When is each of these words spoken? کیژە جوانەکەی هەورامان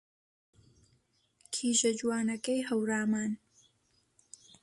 کیژە 1.53 1.91
جوانەکەی 1.99 2.59
هەورامان 2.69 3.31